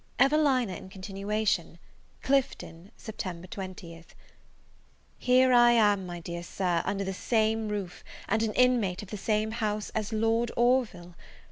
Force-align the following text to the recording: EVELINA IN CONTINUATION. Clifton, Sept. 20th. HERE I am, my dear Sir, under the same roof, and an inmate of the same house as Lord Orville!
EVELINA 0.17 0.73
IN 0.73 0.89
CONTINUATION. 0.89 1.77
Clifton, 2.23 2.91
Sept. 2.97 3.39
20th. 3.49 4.05
HERE 5.19 5.53
I 5.53 5.71
am, 5.73 6.07
my 6.07 6.19
dear 6.19 6.41
Sir, 6.41 6.81
under 6.85 7.03
the 7.03 7.13
same 7.13 7.69
roof, 7.69 8.03
and 8.27 8.41
an 8.41 8.53
inmate 8.53 9.03
of 9.03 9.11
the 9.11 9.15
same 9.17 9.51
house 9.51 9.91
as 9.91 10.11
Lord 10.11 10.51
Orville! 10.57 11.13